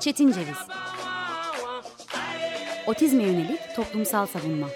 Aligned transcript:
Çetin 0.00 0.32
Ceviz. 0.32 0.56
Otizme 2.86 3.22
yönelik 3.22 3.60
toplumsal 3.76 4.26
savunma. 4.26 4.68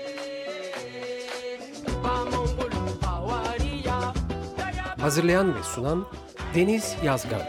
Hazırlayan 5.00 5.54
ve 5.54 5.62
sunan 5.62 6.06
Deniz 6.54 6.96
Yazgan. 7.04 7.42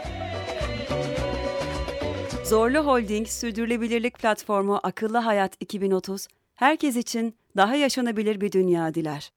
Zorlu 2.44 2.78
Holding 2.78 3.28
Sürdürülebilirlik 3.28 4.18
Platformu 4.18 4.80
Akıllı 4.82 5.18
Hayat 5.18 5.56
2030, 5.60 6.28
herkes 6.54 6.96
için 6.96 7.36
daha 7.56 7.74
yaşanabilir 7.74 8.40
bir 8.40 8.52
dünya 8.52 8.94
diler. 8.94 9.32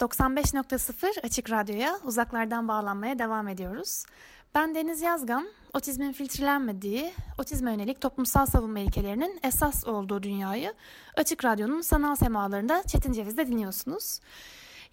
95.0 0.00 1.20
Açık 1.20 1.50
Radyo'ya 1.50 1.98
uzaklardan 2.04 2.68
bağlanmaya 2.68 3.18
devam 3.18 3.48
ediyoruz. 3.48 4.04
Ben 4.54 4.74
Deniz 4.74 5.02
Yazgan, 5.02 5.48
otizmin 5.74 6.12
filtrelenmediği, 6.12 7.12
otizme 7.38 7.70
yönelik 7.72 8.00
toplumsal 8.00 8.46
savunma 8.46 8.78
ilkelerinin 8.78 9.40
esas 9.42 9.86
olduğu 9.86 10.22
dünyayı 10.22 10.74
Açık 11.16 11.44
Radyo'nun 11.44 11.80
sanal 11.80 12.16
semalarında 12.16 12.82
Çetin 12.82 13.12
Ceviz'de 13.12 13.46
dinliyorsunuz. 13.46 14.20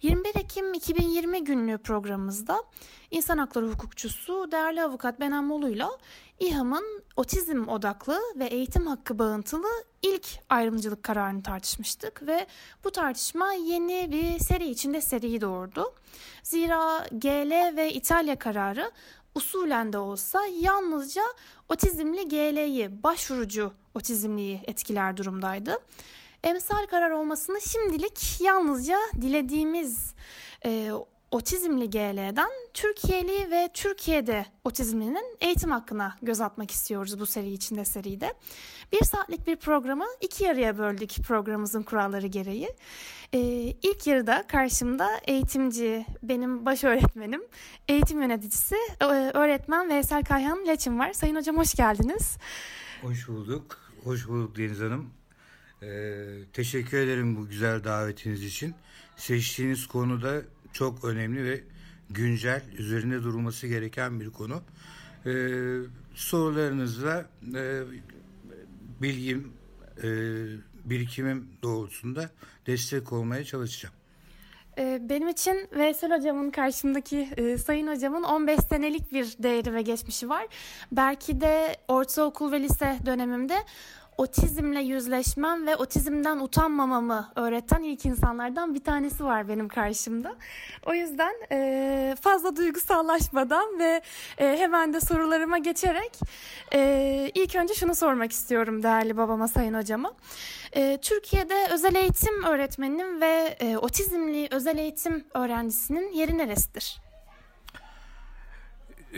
21 0.02 0.36
Ekim 0.36 0.74
2020 0.74 1.44
günlüğü 1.44 1.78
programımızda 1.78 2.62
insan 3.10 3.38
hakları 3.38 3.68
hukukçusu 3.68 4.52
değerli 4.52 4.82
avukat 4.82 5.20
Benan 5.20 5.44
Molu'yla 5.44 5.90
İHA'mın 6.38 7.02
otizm 7.16 7.68
odaklı 7.68 8.20
ve 8.36 8.46
eğitim 8.46 8.86
hakkı 8.86 9.18
bağıntılı 9.18 9.68
ilk 10.02 10.26
ayrımcılık 10.48 11.02
kararını 11.02 11.42
tartışmıştık 11.42 12.26
ve 12.26 12.46
bu 12.84 12.90
tartışma 12.90 13.52
yeni 13.52 14.12
bir 14.12 14.38
seri 14.38 14.66
içinde 14.68 15.00
seriyi 15.00 15.40
doğurdu. 15.40 15.94
Zira 16.42 17.06
GL 17.12 17.76
ve 17.76 17.92
İtalya 17.92 18.38
kararı 18.38 18.90
usulen 19.34 19.92
de 19.92 19.98
olsa 19.98 20.40
yalnızca 20.60 21.22
otizmli 21.68 22.28
GL'yi, 22.28 23.02
başvurucu 23.02 23.72
otizmliyi 23.94 24.60
etkiler 24.66 25.16
durumdaydı. 25.16 25.78
Emsal 26.42 26.86
karar 26.86 27.10
olmasını 27.10 27.60
şimdilik 27.60 28.40
yalnızca 28.40 28.98
dilediğimiz 29.20 30.14
e, 30.64 30.90
otizmli 31.34 31.90
GL'den 31.90 32.50
Türkiye'li 32.74 33.50
ve 33.50 33.70
Türkiye'de 33.74 34.46
otizmlinin 34.64 35.36
eğitim 35.40 35.70
hakkına 35.70 36.16
göz 36.22 36.40
atmak 36.40 36.70
istiyoruz 36.70 37.20
bu 37.20 37.26
seri 37.26 37.52
içinde 37.52 37.84
seride. 37.84 38.34
Bir 38.92 39.04
saatlik 39.04 39.46
bir 39.46 39.56
programı 39.56 40.04
iki 40.20 40.44
yarıya 40.44 40.78
böldük 40.78 41.10
programımızın 41.28 41.82
kuralları 41.82 42.26
gereği. 42.26 42.68
Ee, 43.32 43.38
ilk 43.82 44.06
yarıda 44.06 44.44
karşımda 44.46 45.10
eğitimci, 45.24 46.06
benim 46.22 46.66
baş 46.66 46.84
öğretmenim, 46.84 47.42
eğitim 47.88 48.22
yöneticisi, 48.22 48.76
öğretmen 49.34 49.88
Veysel 49.88 50.24
Kayhan 50.24 50.66
Leçin 50.66 50.98
var. 50.98 51.12
Sayın 51.12 51.36
hocam 51.36 51.56
hoş 51.56 51.74
geldiniz. 51.74 52.36
Hoş 53.02 53.28
bulduk. 53.28 53.78
Hoş 54.04 54.28
bulduk 54.28 54.56
Deniz 54.56 54.80
Hanım. 54.80 55.10
Ee, 55.82 56.26
teşekkür 56.52 56.98
ederim 56.98 57.36
bu 57.36 57.48
güzel 57.48 57.84
davetiniz 57.84 58.44
için. 58.44 58.74
Seçtiğiniz 59.16 59.86
konuda 59.86 60.42
çok 60.74 61.04
önemli 61.04 61.44
ve 61.44 61.60
güncel, 62.10 62.62
üzerinde 62.78 63.22
durulması 63.22 63.66
gereken 63.66 64.20
bir 64.20 64.30
konu. 64.30 64.62
Ee, 65.26 65.80
sorularınızla 66.14 67.26
e, 67.54 67.82
bilgim, 69.02 69.52
e, 70.02 70.08
birikimim 70.84 71.48
doğrultusunda 71.62 72.30
destek 72.66 73.12
olmaya 73.12 73.44
çalışacağım. 73.44 73.94
Ee, 74.78 74.98
benim 75.02 75.28
için 75.28 75.68
Veysel 75.72 76.18
hocamın 76.18 76.50
karşımdaki 76.50 77.28
e, 77.36 77.58
sayın 77.58 77.86
hocamın 77.86 78.22
15 78.22 78.60
senelik 78.60 79.12
bir 79.12 79.36
değeri 79.38 79.74
ve 79.74 79.82
geçmişi 79.82 80.28
var. 80.28 80.46
Belki 80.92 81.40
de 81.40 81.76
ortaokul 81.88 82.52
ve 82.52 82.60
lise 82.60 82.98
dönemimde 83.06 83.56
otizmle 84.18 84.80
yüzleşmem 84.80 85.66
ve 85.66 85.76
otizmden 85.76 86.38
utanmamamı 86.38 87.32
öğreten 87.36 87.82
ilk 87.82 88.06
insanlardan 88.06 88.74
bir 88.74 88.84
tanesi 88.84 89.24
var 89.24 89.48
benim 89.48 89.68
karşımda. 89.68 90.36
O 90.86 90.94
yüzden 90.94 91.34
e, 91.52 92.16
fazla 92.20 92.56
duygusallaşmadan 92.56 93.78
ve 93.78 94.02
e, 94.38 94.56
hemen 94.58 94.92
de 94.92 95.00
sorularıma 95.00 95.58
geçerek 95.58 96.20
e, 96.74 97.30
ilk 97.34 97.54
önce 97.54 97.74
şunu 97.74 97.94
sormak 97.94 98.32
istiyorum 98.32 98.82
değerli 98.82 99.16
babama 99.16 99.48
Sayın 99.48 99.74
Hocama. 99.74 100.12
E, 100.72 100.98
Türkiye'de 101.02 101.66
özel 101.72 101.94
eğitim 101.94 102.44
öğretmeninin 102.44 103.20
ve 103.20 103.56
e, 103.60 103.76
otizmli 103.76 104.48
özel 104.50 104.78
eğitim 104.78 105.24
öğrencisinin 105.34 106.12
yeri 106.12 106.38
neresidir? 106.38 107.04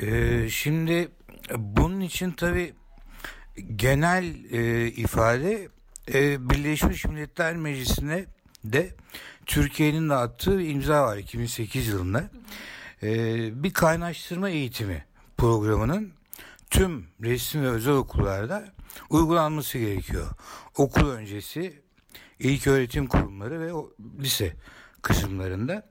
Ee, 0.02 0.48
şimdi 0.48 1.08
bunun 1.56 2.00
için 2.00 2.30
tabii 2.32 2.74
genel 3.76 4.52
e, 4.52 4.86
ifade 4.86 5.68
e, 6.14 6.50
Birleşmiş 6.50 7.04
Milletler 7.04 7.56
Meclisi'ne 7.56 8.24
de 8.64 8.94
Türkiye'nin 9.46 10.08
de 10.08 10.14
attığı 10.14 10.62
imza 10.62 11.02
var 11.02 11.16
2008 11.16 11.88
yılında. 11.88 12.30
E, 13.02 13.62
bir 13.62 13.72
kaynaştırma 13.72 14.48
eğitimi 14.48 15.04
programının 15.36 16.12
tüm 16.70 17.06
resim 17.22 17.62
ve 17.62 17.68
özel 17.68 17.94
okullarda 17.94 18.64
uygulanması 19.10 19.78
gerekiyor. 19.78 20.26
Okul 20.76 21.10
öncesi 21.10 21.82
ilk 22.38 22.66
öğretim 22.66 23.06
kurumları 23.06 23.60
ve 23.60 23.72
o, 23.72 23.90
lise 24.20 24.52
kısımlarında. 25.02 25.88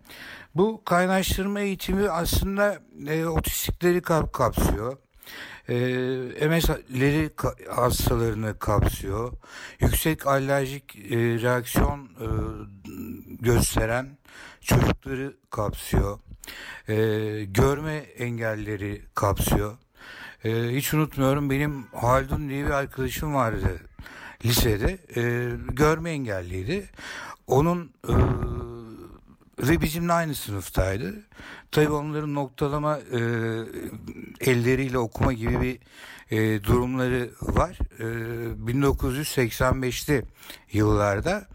Bu 0.56 0.82
kaynaştırma 0.86 1.60
eğitimi 1.60 2.10
aslında 2.10 2.80
e, 3.08 3.26
otistikleri 3.26 4.02
kap 4.02 4.34
kapsıyor 4.34 4.98
e, 5.70 5.76
ee, 5.76 6.48
MS'leri 6.48 7.30
hastalarını 7.70 8.60
kapsıyor. 8.60 9.34
Yüksek 9.80 10.28
alerjik 10.28 10.96
e, 10.96 11.18
reaksiyon 11.18 12.06
e, 12.06 12.28
gösteren 13.40 14.18
çocukları 14.62 15.34
kapsıyor. 15.50 16.20
E, 16.90 16.96
görme 17.46 17.96
engelleri 17.96 19.02
kapsıyor. 19.16 19.78
E, 20.44 20.52
hiç 20.76 20.94
unutmuyorum 20.94 21.50
benim 21.50 21.84
Haldun 21.84 22.50
diye 22.50 22.66
bir 22.66 22.72
arkadaşım 22.72 23.34
vardı 23.34 23.80
lisede. 24.46 24.98
E, 25.16 25.52
görme 25.74 26.12
engelliydi. 26.12 26.90
Onun 27.48 27.92
e, 28.08 28.14
ve 29.60 29.82
bizimle 29.82 30.14
aynı 30.14 30.36
sınıftaydı. 30.36 31.14
Tabii 31.72 31.92
onların 31.92 32.34
noktalama 32.36 32.98
e, 32.98 33.20
elleriyle 34.52 34.98
okuma 34.98 35.34
gibi 35.34 35.62
bir 35.62 35.80
e, 36.38 36.64
durumları 36.64 37.30
var. 37.42 37.78
E, 38.00 38.04
1985'li 38.72 40.24
yıllarda 40.72 41.48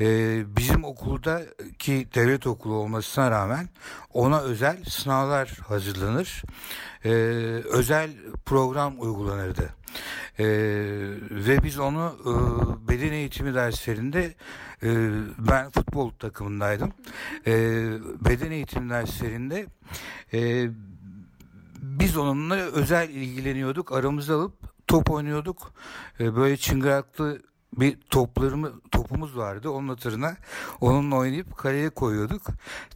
e, 0.00 0.42
bizim 0.56 0.84
okulda 0.84 1.42
ki 1.78 2.08
devlet 2.14 2.46
okulu 2.46 2.74
olmasına 2.74 3.30
rağmen 3.30 3.68
ona 4.12 4.40
özel 4.40 4.84
sınavlar 4.84 5.48
hazırlanır. 5.48 6.42
E, 7.04 7.10
özel 7.64 8.10
program 8.46 8.94
uygulanırdı. 8.98 9.74
E, 10.38 10.46
ve 11.30 11.62
biz 11.62 11.78
onu 11.78 12.16
e, 12.20 12.32
beden 12.88 13.12
eğitimi 13.12 13.54
derslerinde 13.54 14.34
e, 14.82 15.10
ben 15.38 15.70
futbol 15.70 16.10
takımındaydım. 16.10 16.92
E, 17.46 17.52
beden 18.24 18.50
eğitimi 18.50 18.90
derslerinde 18.90 19.66
e, 20.32 20.68
biz 21.82 22.16
onunla 22.16 22.54
özel 22.54 23.08
ilgileniyorduk. 23.08 23.92
Aramızda 23.92 24.34
alıp 24.34 24.52
top 24.86 25.10
oynuyorduk. 25.10 25.72
Böyle 26.20 26.56
çıngıraklı 26.56 27.42
bir 27.72 28.00
toplarımı 28.00 28.80
topumuz 28.90 29.36
vardı. 29.36 29.70
Onun 29.70 29.88
hatırına 29.88 30.36
onunla 30.80 31.16
oynayıp 31.16 31.56
kaleye 31.56 31.90
koyuyorduk. 31.90 32.46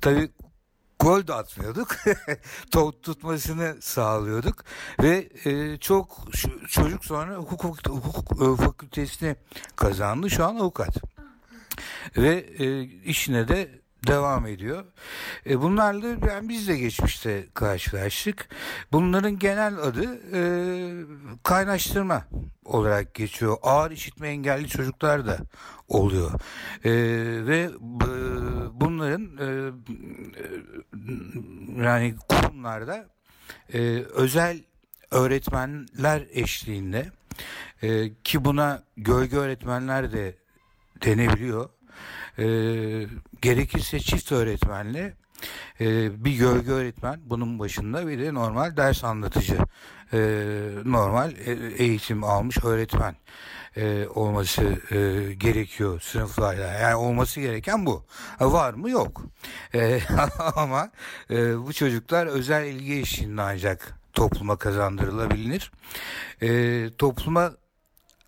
Tabii 0.01 0.31
gol 1.01 1.27
de 1.27 1.35
atmıyorduk. 1.35 1.97
Top 2.71 3.03
tutmasını 3.03 3.77
sağlıyorduk. 3.81 4.65
Ve 5.03 5.29
e, 5.45 5.77
çok 5.77 6.19
çocuk 6.69 7.05
sonra 7.05 7.37
hukuk, 7.37 7.65
hukuk, 7.65 8.05
hukuk 8.05 8.61
fakültesini 8.61 9.37
kazandı. 9.77 10.31
Şu 10.31 10.45
an 10.45 10.57
avukat. 10.57 10.97
Ve 12.17 12.37
e, 12.59 12.83
işine 12.83 13.49
de 13.49 13.82
devam 14.07 14.47
ediyor. 14.47 14.85
E, 15.47 15.61
bunlarla 15.61 16.07
yani 16.29 16.49
biz 16.49 16.69
de 16.69 16.79
geçmişte 16.79 17.47
karşılaştık. 17.55 18.49
Bunların 18.93 19.39
genel 19.39 19.79
adı 19.79 20.21
e, 20.33 20.43
kaynaştırma 21.43 22.25
olarak 22.65 23.15
geçiyor. 23.15 23.57
Ağır 23.63 23.91
işitme 23.91 24.29
engelli 24.29 24.69
çocuklar 24.69 25.27
da 25.27 25.39
oluyor. 25.89 26.31
E, 26.85 26.91
ve 27.47 27.61
e, 27.61 27.71
bunların 28.73 29.31
e, 29.39 29.73
yani 31.85 32.15
kurumlarda 32.29 33.07
e, 33.73 33.79
özel 34.15 34.61
öğretmenler 35.11 36.27
eşliğinde 36.31 37.13
e, 37.83 38.15
ki 38.25 38.45
buna 38.45 38.83
gölge 38.97 39.37
öğretmenler 39.37 40.13
de 40.13 40.35
denebiliyor 41.05 41.69
e, 42.39 42.45
gerekirse 43.43 44.01
çift 44.01 44.33
öğretmenle 44.33 45.15
e, 45.81 46.25
bir 46.25 46.33
gölge 46.33 46.71
öğretmen 46.71 47.21
bunun 47.25 47.59
başında 47.59 48.09
bir 48.09 48.19
de 48.19 48.35
normal 48.35 48.77
ders 48.77 49.05
anlatıcı 49.05 49.59
e, 50.13 50.19
normal 50.85 51.33
eğitim 51.79 52.25
almış 52.25 52.65
öğretmen 52.65 53.15
e, 53.77 54.07
olması 54.15 54.63
e, 54.91 55.33
gerekiyor 55.35 56.01
sınıflarla. 56.01 56.67
Yani 56.67 56.95
olması 56.95 57.41
gereken 57.41 57.87
bu. 57.87 58.05
Var 58.41 58.75
mı? 58.75 58.91
Yok. 58.91 59.23
E, 59.75 60.01
ama 60.57 60.91
e, 61.31 61.67
bu 61.67 61.73
çocuklar 61.73 62.27
özel 62.27 62.67
ilgi 62.67 62.95
eşliğinde 63.01 63.43
ancak 63.43 63.95
topluma 64.13 64.57
kazandırılabilir. 64.57 65.73
E, 66.43 66.91
topluma 66.99 67.53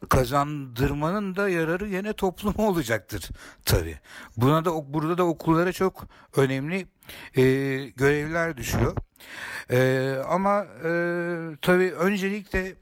kazandırmanın 0.08 1.36
da 1.36 1.48
yararı 1.48 1.88
yine 1.88 2.12
topluma 2.12 2.68
olacaktır 2.68 3.30
tabi. 3.64 3.98
Buna 4.36 4.64
da 4.64 4.94
burada 4.94 5.18
da 5.18 5.24
okullara 5.24 5.72
çok 5.72 6.06
önemli 6.36 6.86
e, 7.36 7.42
görevler 7.96 8.56
düşüyor. 8.56 8.96
E, 9.70 10.10
ama 10.28 10.66
e, 10.84 10.90
tabi 11.62 11.92
öncelikle 11.92 12.74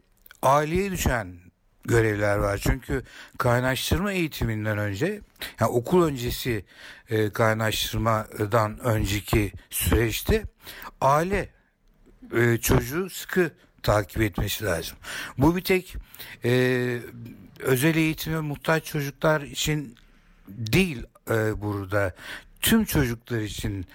aileye 0.42 0.90
düşen 0.90 1.42
görevler 1.84 2.36
var. 2.36 2.58
Çünkü 2.58 3.02
kaynaştırma 3.38 4.12
eğitiminden 4.12 4.78
önce 4.78 5.20
yani 5.60 5.70
okul 5.70 6.04
öncesi 6.04 6.64
e, 7.10 7.30
kaynaştırmadan 7.30 8.78
önceki 8.78 9.52
süreçte 9.70 10.42
aile 11.00 11.48
e, 12.36 12.58
çocuğu 12.58 13.10
sıkı 13.10 13.50
takip 13.82 14.22
etmesi 14.22 14.64
lazım. 14.64 14.96
Bu 15.38 15.56
bir 15.56 15.64
tek 15.64 15.96
e, 16.44 16.98
özel 17.58 17.96
eğitime 17.96 18.40
muhtaç 18.40 18.84
çocuklar 18.84 19.40
için 19.40 19.96
değil 20.48 21.02
e, 21.30 21.60
burada. 21.62 22.14
Tüm 22.60 22.84
çocuklar 22.84 23.40
için 23.40 23.86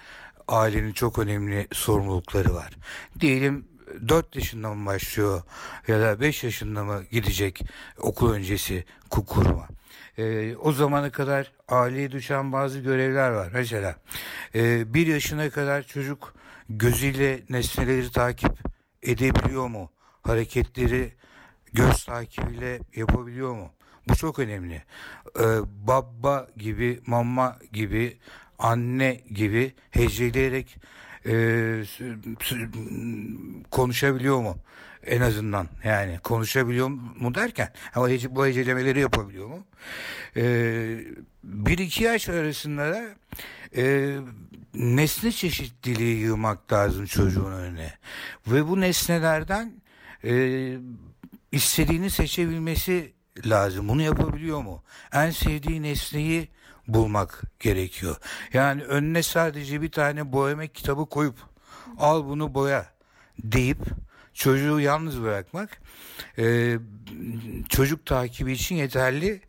ailenin 0.48 0.92
çok 0.92 1.18
önemli 1.18 1.68
sorumlulukları 1.72 2.54
var. 2.54 2.72
Diyelim 3.20 3.64
4 4.08 4.36
yaşında 4.36 4.74
mı 4.74 4.86
başlıyor 4.86 5.42
ya 5.88 6.00
da 6.00 6.20
5 6.20 6.44
yaşında 6.44 6.84
mı 6.84 7.02
gidecek 7.10 7.62
okul 7.98 8.32
öncesi 8.32 8.84
kukuruma. 9.10 9.68
E, 10.18 10.56
o 10.56 10.72
zamana 10.72 11.10
kadar 11.10 11.52
aileye 11.68 12.12
düşen 12.12 12.52
bazı 12.52 12.78
görevler 12.78 13.30
var. 13.30 13.50
Mesela 13.54 13.96
e, 14.54 14.86
yaşına 14.94 15.50
kadar 15.50 15.82
çocuk 15.82 16.34
gözüyle 16.68 17.40
nesneleri 17.48 18.12
takip 18.12 18.52
edebiliyor 19.02 19.68
mu? 19.68 19.90
Hareketleri 20.22 21.12
göz 21.72 22.04
takibiyle 22.04 22.80
yapabiliyor 22.96 23.54
mu? 23.54 23.70
Bu 24.08 24.16
çok 24.16 24.38
önemli. 24.38 24.82
Ee, 25.40 25.44
baba 25.86 26.48
gibi, 26.56 27.00
mama 27.06 27.58
gibi, 27.72 28.18
anne 28.58 29.20
gibi 29.30 29.74
heceleyerek 29.90 30.76
e, 31.26 31.32
konuşabiliyor 33.70 34.40
mu? 34.40 34.56
En 35.08 35.20
azından 35.20 35.68
yani 35.84 36.18
konuşabiliyor 36.18 36.88
mu 36.88 37.34
derken 37.34 37.72
ama 37.94 38.08
hece, 38.08 38.34
bu 38.34 38.46
hecelemeleri 38.46 39.00
yapabiliyor 39.00 39.48
mu? 39.48 39.66
Ee, 40.36 40.98
bir 41.44 41.78
iki 41.78 42.04
yaş 42.04 42.28
arasında 42.28 42.92
da 42.92 43.04
e, 43.76 44.16
nesne 44.74 45.32
çeşitliliği 45.32 46.18
yığmak 46.18 46.72
lazım 46.72 47.06
çocuğun 47.06 47.52
önüne. 47.52 47.92
Ve 48.46 48.68
bu 48.68 48.80
nesnelerden 48.80 49.72
e, 50.24 50.72
istediğini 51.52 52.10
seçebilmesi 52.10 53.12
lazım. 53.46 53.88
Bunu 53.88 54.02
yapabiliyor 54.02 54.62
mu? 54.62 54.82
En 55.12 55.30
sevdiği 55.30 55.82
nesneyi 55.82 56.48
bulmak 56.88 57.42
gerekiyor. 57.60 58.16
Yani 58.52 58.82
önüne 58.82 59.22
sadece 59.22 59.82
bir 59.82 59.92
tane 59.92 60.32
boyama 60.32 60.66
kitabı 60.66 61.06
koyup 61.06 61.36
al 61.98 62.24
bunu 62.24 62.54
boya 62.54 62.86
deyip 63.42 63.78
çocuğu 64.38 64.80
yalnız 64.80 65.22
bırakmak 65.22 65.80
e, 66.38 66.76
çocuk 67.68 68.06
takibi 68.06 68.52
için 68.52 68.74
yeterli 68.74 69.40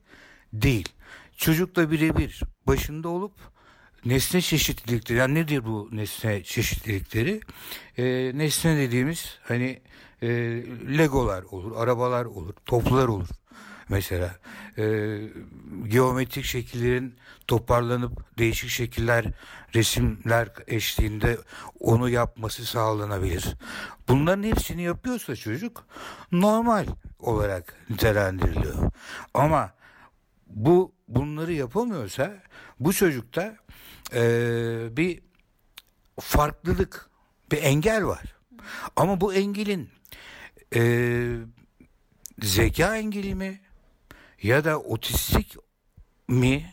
değil. 0.54 0.90
Çocukla 1.38 1.92
birebir 1.92 2.42
başında 2.68 3.10
olup 3.10 3.32
nesne 4.06 4.42
çeşitlilikleri 4.42 5.18
yani 5.18 5.36
nedir 5.36 5.66
bu 5.66 5.90
nesne 5.92 6.44
çeşitlilikleri? 6.44 7.42
E, 7.98 8.32
nesne 8.36 8.78
dediğimiz 8.78 9.40
hani 9.44 9.82
e, 10.22 10.28
legolar 10.98 11.44
olur, 11.44 11.72
arabalar 11.76 12.26
olur, 12.26 12.54
toplar 12.66 13.08
olur. 13.08 13.28
Mesela 13.90 14.36
e, 14.78 15.18
geometrik 15.88 16.46
şekillerin 16.46 17.16
toparlanıp 17.48 18.38
değişik 18.38 18.70
şekiller, 18.70 19.26
resimler 19.76 20.50
eşliğinde 20.68 21.38
onu 21.80 22.10
yapması 22.10 22.66
sağlanabilir. 22.66 23.56
Bunların 24.08 24.44
hepsini 24.44 24.82
yapıyorsa 24.82 25.36
çocuk 25.36 25.86
normal 26.32 26.86
olarak 27.20 27.76
nitelendiriliyor. 27.90 28.92
Ama 29.34 29.74
bu 30.48 30.94
bunları 31.08 31.54
yapamıyorsa 31.54 32.44
bu 32.80 32.94
çocukta 32.94 33.58
e, 34.14 34.22
bir 34.98 35.22
farklılık, 36.20 37.10
bir 37.52 37.64
engel 37.64 38.06
var. 38.06 38.36
Ama 38.96 39.22
bu 39.22 39.34
engelin 39.34 39.90
e, 40.76 40.82
zeka 42.42 42.98
engeli 42.98 43.36
mi 43.36 43.60
ya 44.44 44.64
da 44.64 44.80
otistik 44.80 45.56
mi 46.28 46.66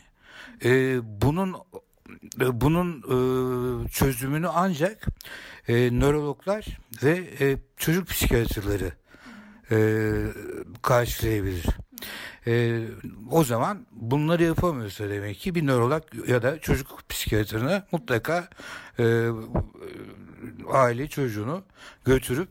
e, 0.65 0.99
bunun 1.21 1.55
bunun 2.39 2.97
e, 2.97 3.89
çözümünü 3.89 4.47
ancak 4.47 5.05
e, 5.67 5.99
nörologlar 5.99 6.79
ve 7.03 7.23
e, 7.39 7.57
çocuk 7.77 8.07
psikiyatrları 8.07 8.91
e, 9.71 9.77
karşılayabilir. 10.81 11.65
E, 12.47 12.81
o 13.31 13.43
zaman 13.43 13.87
bunları 13.91 14.43
yapamıyorsa 14.43 15.09
demek 15.09 15.39
ki 15.39 15.55
bir 15.55 15.67
nörolog 15.67 16.03
ya 16.27 16.41
da 16.41 16.59
çocuk 16.59 17.09
psikiyatrına 17.09 17.87
mutlaka 17.91 18.49
e, 18.99 19.27
aile 20.69 21.07
çocuğunu 21.07 21.63
götürüp 22.05 22.49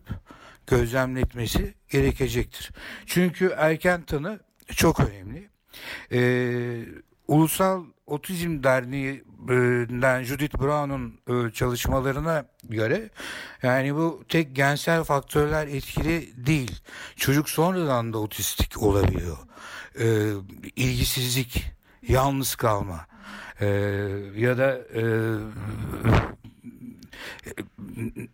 gözlemletmesi 0.67 1.75
gerekecektir. 1.91 2.71
Çünkü 3.07 3.55
erken 3.57 4.03
tanı 4.03 4.41
çok 4.75 5.01
önemli. 5.01 5.49
Ee, 6.13 6.85
Ulusal 7.29 7.85
Otizm 8.07 8.63
Derneği'nden 8.63 10.23
Judith 10.23 10.59
Brown'un 10.59 11.21
e, 11.29 11.53
çalışmalarına 11.53 12.45
göre 12.65 13.11
yani 13.63 13.95
bu 13.95 14.25
tek 14.29 14.57
gensel 14.57 15.05
faktörler 15.05 15.67
etkili 15.67 16.47
değil. 16.47 16.81
Çocuk 17.17 17.49
sonradan 17.49 18.13
da 18.13 18.19
otistik 18.19 18.83
olabiliyor. 18.83 19.39
Ee, 20.01 20.33
ilgisizlik, 20.77 21.65
yalnız 22.09 22.55
kalma 22.55 23.07
ee, 23.61 23.67
ya 24.37 24.59
da 24.59 24.79
e, 24.95 25.03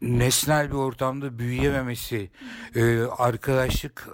nesnel 0.03 0.69
bir 0.69 0.77
ortamda 0.77 1.39
büyüyememesi, 1.39 2.31
e, 2.75 3.03
arkadaşlık 3.03 4.09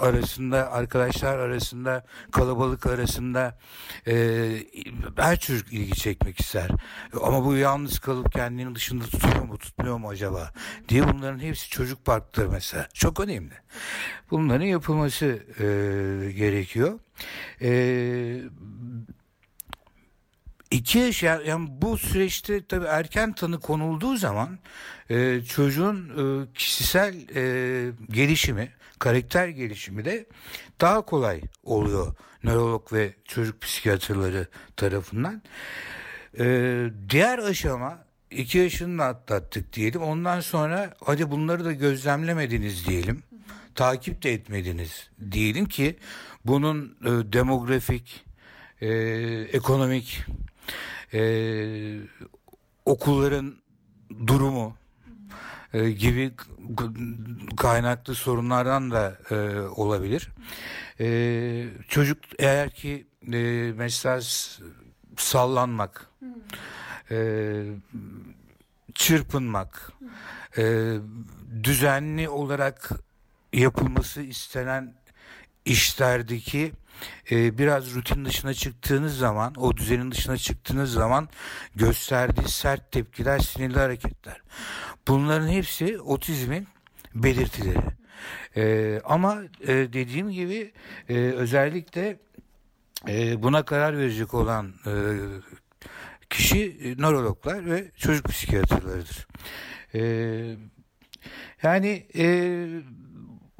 arasında, 0.00 0.72
arkadaşlar 0.72 1.38
arasında, 1.38 2.04
kalabalık 2.30 2.86
arasında 2.86 3.58
e, 4.06 4.14
her 5.16 5.40
çocuk 5.40 5.72
ilgi 5.72 5.94
çekmek 5.94 6.40
ister. 6.40 6.70
Ama 7.22 7.44
bu 7.44 7.56
yalnız 7.56 7.98
kalıp 7.98 8.32
kendini 8.32 8.74
dışında 8.74 9.04
tutuyor 9.04 9.42
mu, 9.42 9.58
tutmuyor 9.58 9.96
mu 9.98 10.08
acaba 10.08 10.52
diye 10.88 11.08
bunların 11.08 11.38
hepsi 11.38 11.70
çocuk 11.70 12.04
parkları 12.04 12.50
mesela. 12.50 12.88
Çok 12.94 13.20
önemli. 13.20 13.54
Bunların 14.30 14.66
yapılması 14.66 15.26
e, 15.58 15.64
gerekiyor. 16.32 16.98
E, 17.62 17.70
İki 20.72 20.98
yaş 20.98 21.22
yani 21.22 21.68
bu 21.70 21.98
süreçte 21.98 22.66
tabii 22.66 22.86
erken 22.86 23.32
tanı 23.32 23.60
konulduğu 23.60 24.16
zaman 24.16 24.58
e, 25.10 25.40
çocuğun 25.48 25.96
e, 26.08 26.52
kişisel 26.54 27.14
e, 27.34 27.92
gelişimi, 28.10 28.72
karakter 28.98 29.48
gelişimi 29.48 30.04
de 30.04 30.26
daha 30.80 31.02
kolay 31.02 31.40
oluyor 31.62 32.14
nörolog 32.44 32.92
ve 32.92 33.14
çocuk 33.24 33.60
psikiyatrları 33.62 34.46
tarafından. 34.76 35.42
E, 36.38 36.44
diğer 37.10 37.38
aşama 37.38 38.04
iki 38.30 38.58
yaşını 38.58 39.04
atlattık 39.04 39.72
diyelim. 39.72 40.02
Ondan 40.02 40.40
sonra 40.40 40.94
hadi 41.04 41.30
bunları 41.30 41.64
da 41.64 41.72
gözlemlemediniz 41.72 42.86
diyelim. 42.86 43.22
Takip 43.74 44.22
de 44.22 44.32
etmediniz 44.32 45.10
diyelim 45.30 45.66
ki 45.66 45.96
bunun 46.44 46.96
e, 47.04 47.32
demografik, 47.32 48.24
e, 48.80 48.88
ekonomik 49.52 50.24
e, 51.14 51.22
okulların 52.84 53.54
durumu 54.26 54.76
e, 55.74 55.90
gibi 55.90 56.32
kaynaklı 57.56 58.14
sorunlardan 58.14 58.90
da 58.90 59.18
e, 59.30 59.60
olabilir. 59.60 60.28
E, 61.00 61.68
çocuk 61.88 62.18
eğer 62.38 62.70
ki 62.70 63.06
e, 63.32 63.72
mesela 63.76 64.20
sallanmak, 65.16 66.08
e, 67.10 67.64
çırpınmak, 68.94 69.92
e, 70.58 70.94
düzenli 71.62 72.28
olarak 72.28 72.90
yapılması 73.52 74.22
istenen 74.22 74.94
işlerdeki 75.64 76.72
e, 77.30 77.58
biraz 77.58 77.94
rutin 77.94 78.24
dışına 78.24 78.54
çıktığınız 78.54 79.18
zaman, 79.18 79.54
o 79.54 79.76
düzenin 79.76 80.10
dışına 80.10 80.36
çıktığınız 80.36 80.92
zaman 80.92 81.28
gösterdiği 81.76 82.48
sert 82.48 82.92
tepkiler, 82.92 83.38
sinirli 83.38 83.78
hareketler. 83.78 84.42
Bunların 85.08 85.48
hepsi 85.48 86.00
otizmin 86.00 86.68
belirtileri. 87.14 87.78
E, 88.56 89.00
ama 89.04 89.42
e, 89.60 89.68
dediğim 89.68 90.30
gibi 90.30 90.72
e, 91.08 91.14
özellikle 91.16 92.18
e, 93.08 93.42
buna 93.42 93.64
karar 93.64 93.98
verecek 93.98 94.34
olan 94.34 94.74
e, 94.86 94.92
kişi 96.30 96.94
nörologlar 96.98 97.66
ve 97.66 97.90
çocuk 97.96 98.28
psikiyatrlarıdır. 98.28 99.26
E, 99.94 100.00
yani 101.62 102.06
e, 102.16 102.24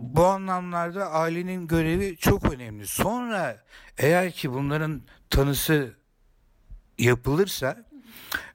bu 0.03 0.27
anlamlarda 0.27 1.11
ailenin 1.11 1.67
görevi 1.67 2.17
çok 2.17 2.53
önemli. 2.53 2.87
Sonra 2.87 3.65
eğer 3.99 4.31
ki 4.33 4.53
bunların 4.53 5.03
tanısı 5.31 5.95
yapılırsa 6.99 7.85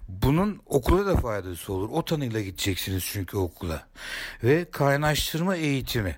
bunun 0.07 0.61
okula 0.65 1.05
da 1.05 1.15
faydası 1.15 1.73
olur. 1.73 1.89
O 1.91 2.05
tanıyla 2.05 2.41
gideceksiniz 2.41 3.03
çünkü 3.05 3.37
okula. 3.37 3.87
Ve 4.43 4.65
kaynaştırma 4.71 5.55
eğitimi. 5.55 6.17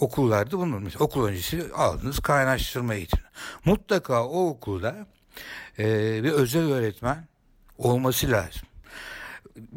Okullarda 0.00 0.58
bunun 0.58 0.82
mesela 0.82 1.04
okul 1.04 1.26
öncesi 1.26 1.72
aldınız 1.74 2.20
kaynaştırma 2.20 2.94
eğitimi. 2.94 3.24
Mutlaka 3.64 4.26
o 4.26 4.48
okulda 4.48 5.06
e, 5.78 5.84
bir 6.24 6.32
özel 6.32 6.72
öğretmen 6.72 7.28
olması 7.78 8.30
lazım. 8.30 8.62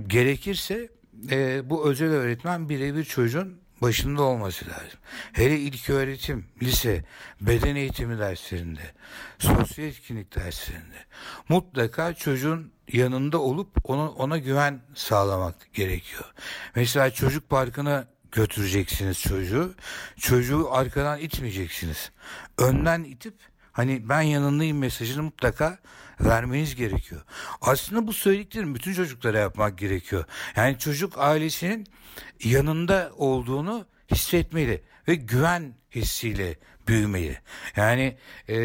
Gerekirse 0.08 0.90
e, 1.32 1.70
bu 1.70 1.90
özel 1.90 2.10
öğretmen 2.12 2.70
birebir 2.70 3.04
çocuğun 3.04 3.63
başında 3.84 4.22
olması 4.24 4.66
lazım. 4.66 5.00
Hele 5.34 5.60
ilk 5.60 5.90
öğretim, 5.90 6.46
lise, 6.62 7.04
beden 7.42 7.76
eğitimi 7.76 8.20
derslerinde, 8.20 8.94
sosyal 9.40 9.88
etkinlik 9.88 10.36
derslerinde 10.36 11.06
mutlaka 11.50 12.14
çocuğun 12.14 12.72
yanında 12.92 13.42
olup 13.42 13.90
ona, 13.90 14.10
ona 14.10 14.38
güven 14.38 14.82
sağlamak 14.96 15.74
gerekiyor. 15.74 16.34
Mesela 16.76 17.12
çocuk 17.12 17.50
parkına 17.50 18.08
götüreceksiniz 18.32 19.22
çocuğu. 19.22 19.76
Çocuğu 20.18 20.74
arkadan 20.74 21.20
itmeyeceksiniz. 21.20 22.12
Önden 22.58 23.04
itip 23.04 23.36
hani 23.72 24.10
ben 24.10 24.22
yanındayım 24.22 24.78
mesajını 24.78 25.24
mutlaka 25.24 25.80
vermeniz 26.22 26.76
gerekiyor. 26.76 27.22
Aslında 27.62 28.08
bu 28.08 28.14
söylediklerim 28.14 28.76
bütün 28.76 28.94
çocuklara 28.94 29.38
yapmak 29.38 29.78
gerekiyor. 29.78 30.26
Yani 30.56 30.80
çocuk 30.80 31.14
ailesinin 31.18 31.88
yanında 32.44 33.12
olduğunu 33.18 33.86
hissetmeli 34.12 34.84
ve 35.08 35.16
güven 35.16 35.74
hissiyle 35.96 36.56
büyümeli. 36.88 37.38
Yani 37.76 38.18
e, 38.50 38.56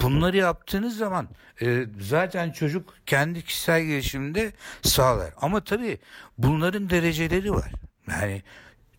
bunları 0.00 0.36
yaptığınız 0.36 0.96
zaman 0.96 1.28
e, 1.62 1.86
zaten 2.00 2.50
çocuk 2.50 2.94
kendi 3.06 3.44
kişisel 3.44 3.82
gelişiminde 3.82 4.52
sağlar. 4.82 5.34
Ama 5.40 5.64
tabii 5.64 5.98
bunların 6.38 6.90
dereceleri 6.90 7.52
var. 7.52 7.72
Yani 8.10 8.42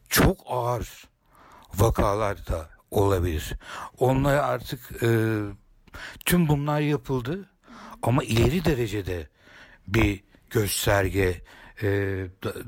çok 0.10 0.40
ağır 0.46 1.04
vakalar 1.76 2.48
da 2.48 2.70
olabilir. 2.92 3.54
Onlar 3.98 4.36
artık 4.36 5.04
e, 5.04 5.08
tüm 6.26 6.48
bunlar 6.48 6.80
yapıldı 6.80 7.50
ama 8.04 8.24
ileri 8.24 8.66
derecede 8.66 9.28
bir 9.88 10.24
gösterge 10.50 11.42
e, 11.82 11.88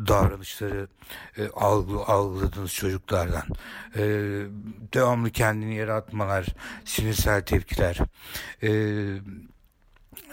davranışları 0.08 0.88
e, 1.38 1.48
algı, 1.48 2.00
algıladığınız 2.00 2.74
çocuklardan. 2.74 3.44
E, 3.96 4.02
devamlı 4.94 5.32
kendini 5.32 5.76
yaratmalar 5.76 6.46
sinirsel 6.86 7.42
tepkiler. 7.42 7.98
E, 8.64 8.70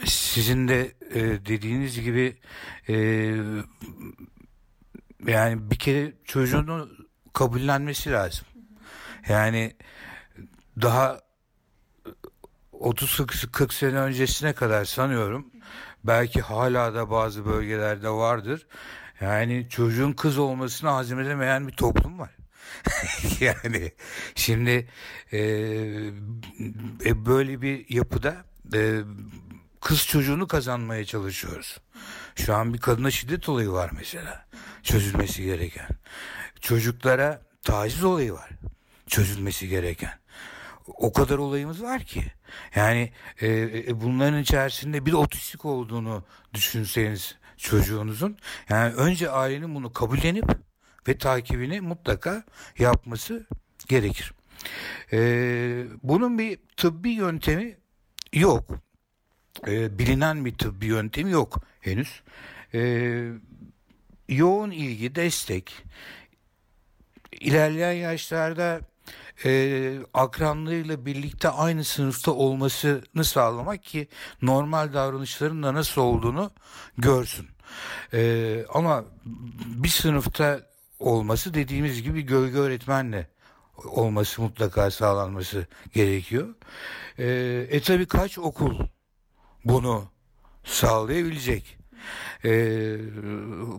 sizin 0.05 0.69
de 0.69 0.93
e, 1.15 1.21
dediğiniz 1.47 2.01
gibi 2.01 2.37
e, 2.89 2.95
yani 5.27 5.71
bir 5.71 5.79
kere 5.79 6.13
çocuğunu 6.25 6.89
kabullenmesi 7.33 8.11
lazım. 8.11 8.47
Yani 9.29 9.77
daha 10.83 11.21
30-40 12.83 13.75
sene 13.75 13.99
öncesine 13.99 14.53
kadar 14.53 14.85
sanıyorum 14.85 15.47
belki 16.05 16.41
hala 16.41 16.95
da 16.95 17.11
bazı 17.11 17.47
bölgelerde 17.47 18.11
vardır. 18.11 18.67
Yani 19.21 19.67
çocuğun 19.71 20.13
kız 20.13 20.39
olmasını 20.39 20.91
hazmedemeyen 20.91 21.69
bir 21.69 21.73
toplum 21.73 22.19
var. 22.19 22.31
yani 23.41 23.93
şimdi 24.35 24.89
e, 25.33 25.39
e, 27.05 27.27
böyle 27.27 27.63
bir 27.63 27.87
yapıda 27.89 28.37
e, 28.75 29.01
kız 29.81 30.07
çocuğunu 30.07 30.49
kazanmaya 30.49 31.05
çalışıyoruz. 31.05 31.79
Şu 32.35 32.55
an 32.55 32.75
bir 32.75 32.79
kadına 32.79 33.11
şiddet 33.11 33.49
olayı 33.49 33.71
var 33.71 33.91
mesela. 33.99 34.47
Çözülmesi 34.83 35.45
gereken. 35.45 35.89
Çocuklara 36.61 37.43
taciz 37.63 38.05
olayı 38.05 38.33
var. 38.33 38.51
Çözülmesi 39.07 39.69
gereken 39.69 40.23
o 40.97 41.13
kadar 41.13 41.39
olayımız 41.39 41.83
var 41.83 42.03
ki. 42.03 42.25
Yani 42.75 43.13
e, 43.41 43.49
e, 43.49 44.01
bunların 44.01 44.43
içerisinde 44.43 45.07
bir 45.07 45.13
otistik 45.13 45.65
olduğunu 45.65 46.25
düşünseniz 46.55 47.37
çocuğunuzun 47.57 48.37
yani 48.69 48.95
önce 48.95 49.31
ailenin 49.31 49.75
bunu 49.75 49.93
kabullenip 49.93 50.45
ve 51.09 51.19
takibini 51.19 51.81
mutlaka 51.81 52.45
yapması 52.79 53.47
gerekir. 53.89 54.33
E, 55.13 55.19
bunun 56.03 56.39
bir 56.39 56.59
tıbbi 56.77 57.11
yöntemi 57.11 57.77
yok. 58.33 58.71
E, 59.67 59.99
bilinen 59.99 60.45
bir 60.45 60.59
tıbbi 60.59 60.87
yöntemi 60.87 61.31
yok 61.31 61.57
henüz. 61.81 62.23
E, 62.75 62.81
yoğun 64.29 64.71
ilgi, 64.71 65.15
destek, 65.15 65.85
ilerleyen 67.41 67.93
yaşlarda 67.93 68.81
e, 69.45 69.99
akranlarıyla 70.15 71.07
birlikte 71.07 71.49
aynı 71.49 71.85
sınıfta 71.85 72.33
olmasını 72.33 73.25
sağlamak 73.25 73.83
ki 73.83 74.09
normal 74.43 74.93
davranışların 74.93 75.63
da 75.63 75.75
nasıl 75.75 76.03
olduğunu 76.03 76.51
görsün. 76.99 77.49
E, 78.13 78.65
ama 78.75 79.05
bir 79.67 79.89
sınıfta 79.89 80.61
olması 80.99 81.55
dediğimiz 81.55 82.03
gibi 82.03 82.23
gölge 82.23 82.59
öğretmenle 82.59 83.29
olması 83.85 84.43
mutlaka 84.43 84.91
sağlanması 84.91 85.67
gerekiyor. 85.95 86.49
E, 87.19 87.27
e 87.71 87.83
tabi 87.83 88.07
kaç 88.07 88.39
okul 88.39 88.79
bunu 89.65 90.05
sağlayabilecek? 90.65 91.79
E, 92.45 92.51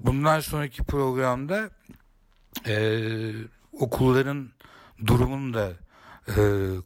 bundan 0.03 0.39
sonraki 0.39 0.83
programda 0.83 1.69
e, 2.67 3.01
okulların 3.71 4.49
durumunu 5.05 5.53
da 5.53 5.73
e, 6.27 6.33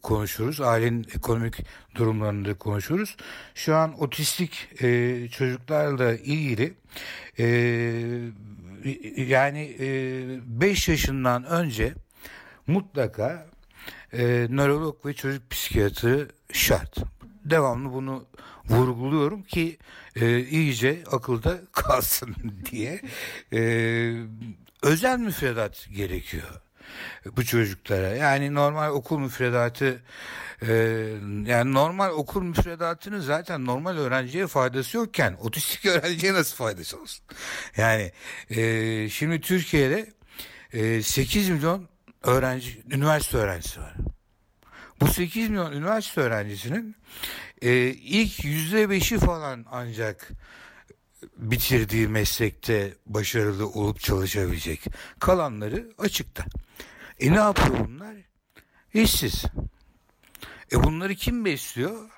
konuşuyoruz. 0.02 0.62
Ailenin 0.62 1.06
ekonomik 1.16 1.56
durumlarını 1.96 2.46
da 2.46 2.54
konuşuyoruz. 2.54 3.18
Şu 3.56 3.76
an 3.76 4.02
otistik 4.02 4.70
e, 4.84 5.28
çocuklarla 5.32 6.16
ilgili 6.16 6.74
e, 7.40 7.46
yani 9.18 9.76
5 10.46 10.90
e, 10.90 10.92
yaşından 10.92 11.44
önce 11.44 11.94
mutlaka 12.68 13.48
e, 14.14 14.48
nörolog 14.50 15.06
ve 15.06 15.14
çocuk 15.14 15.50
psikiyatrı 15.50 16.28
şart. 16.52 16.98
Devamlı 17.46 17.94
bunu 17.94 18.26
vurguluyorum 18.70 19.44
ki 19.44 19.78
e, 20.16 20.40
iyice 20.40 21.04
akılda 21.12 21.58
kalsın 21.72 22.36
diye. 22.72 23.02
E, 23.54 23.62
özel 24.84 25.20
müfredat 25.20 25.88
gerekiyor 25.96 26.62
bu 27.38 27.46
çocuklara. 27.46 28.08
Yani 28.08 28.54
normal 28.54 28.92
okul 28.92 29.20
müfredatı 29.20 30.02
e, 30.62 30.74
yani 31.46 31.74
normal 31.74 32.12
okul 32.12 32.42
müfredatının 32.42 33.20
zaten 33.20 33.66
normal 33.66 33.98
öğrenciye 33.98 34.48
faydası 34.48 34.98
yokken 34.98 35.34
otistik 35.42 35.86
öğrenciye 35.86 36.34
nasıl 36.34 36.56
faydası 36.56 37.02
olsun? 37.02 37.26
Yani 37.78 38.12
e, 38.50 39.10
şimdi 39.10 39.42
Türkiye'de 39.42 40.14
e, 40.74 41.02
8 41.02 41.50
milyon 41.50 41.88
öğrenci, 42.24 42.82
üniversite 42.92 43.38
öğrencisi 43.38 43.80
var. 43.80 43.94
Bu 45.02 45.08
8 45.08 45.50
milyon 45.50 45.72
üniversite 45.72 46.22
öğrencisinin 46.22 46.96
e, 47.62 47.72
ilk 47.88 48.46
yüzde 48.46 48.90
beşi 48.90 49.18
falan 49.18 49.66
ancak 49.72 50.32
bitirdiği 51.38 52.08
meslekte 52.08 52.94
başarılı 53.06 53.68
olup 53.68 54.00
çalışabilecek. 54.00 54.86
Kalanları 55.20 55.90
açıkta. 55.98 56.46
E 57.20 57.32
ne 57.32 57.36
yapıyor 57.36 57.88
bunlar? 57.88 58.16
İşsiz. 58.94 59.46
E 60.72 60.84
bunları 60.84 61.16
kim 61.16 61.46
besliyor? 61.46 62.10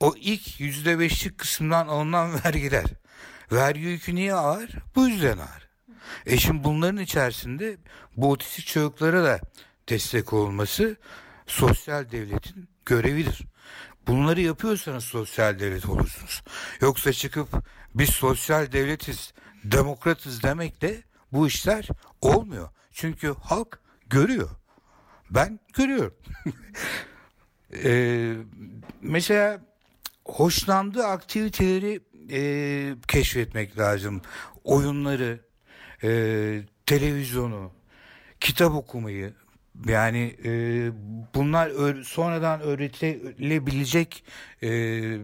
O 0.00 0.14
ilk 0.16 0.60
yüzde 0.60 0.98
beşlik 0.98 1.38
kısımdan 1.38 1.88
alınan 1.88 2.44
vergiler. 2.44 2.84
vergi 3.52 3.80
yükü 3.80 4.14
niye 4.14 4.34
ağır? 4.34 4.70
Bu 4.94 5.08
yüzden 5.08 5.38
ağır. 5.38 5.68
E 6.26 6.36
şimdi 6.36 6.64
bunların 6.64 7.02
içerisinde 7.02 7.76
bu 8.16 8.30
otistik 8.30 8.66
çocuklara 8.66 9.24
da 9.24 9.40
destek 9.88 10.32
olması 10.32 10.96
sosyal 11.46 12.10
devletin 12.10 12.68
görevidir. 12.86 13.42
Bunları 14.06 14.40
yapıyorsanız 14.40 15.04
sosyal 15.04 15.58
devlet 15.58 15.86
olursunuz. 15.86 16.42
Yoksa 16.80 17.12
çıkıp 17.12 17.48
biz 17.94 18.10
sosyal 18.10 18.72
devletiz, 18.72 19.32
demokratız 19.64 20.42
demekle 20.42 21.02
bu 21.32 21.46
işler 21.46 21.88
olmuyor. 22.20 22.68
Çünkü 22.92 23.34
halk 23.42 23.80
görüyor. 24.06 24.50
Ben 25.30 25.60
görüyorum. 25.74 26.14
ee, 27.84 28.34
mesela 29.00 29.60
hoşlandığı 30.24 31.06
aktiviteleri 31.06 32.00
e, 32.30 32.94
keşfetmek 33.08 33.78
lazım. 33.78 34.22
Oyunları, 34.64 35.40
e, 36.02 36.08
televizyonu, 36.86 37.72
kitap 38.40 38.74
okumayı, 38.74 39.34
yani 39.84 40.36
e, 40.44 40.50
bunlar 41.34 41.66
ö- 41.68 42.04
sonradan 42.04 42.60
öğretilebilecek 42.60 44.24
e, 44.62 44.68
e, 44.68 45.20